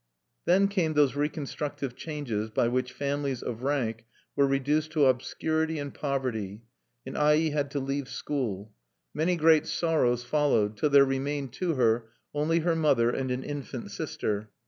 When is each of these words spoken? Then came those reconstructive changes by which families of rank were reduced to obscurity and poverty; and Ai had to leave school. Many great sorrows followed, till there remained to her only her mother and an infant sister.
Then 0.45 0.67
came 0.67 0.93
those 0.93 1.15
reconstructive 1.15 1.95
changes 1.95 2.49
by 2.49 2.69
which 2.69 2.91
families 2.91 3.43
of 3.43 3.61
rank 3.61 4.05
were 4.35 4.47
reduced 4.47 4.89
to 4.93 5.05
obscurity 5.05 5.77
and 5.77 5.93
poverty; 5.93 6.63
and 7.05 7.15
Ai 7.15 7.49
had 7.51 7.69
to 7.69 7.79
leave 7.79 8.09
school. 8.09 8.73
Many 9.13 9.35
great 9.35 9.67
sorrows 9.67 10.23
followed, 10.23 10.75
till 10.75 10.89
there 10.89 11.05
remained 11.05 11.53
to 11.53 11.75
her 11.75 12.07
only 12.33 12.61
her 12.61 12.75
mother 12.75 13.11
and 13.11 13.29
an 13.29 13.43
infant 13.43 13.91
sister. 13.91 14.49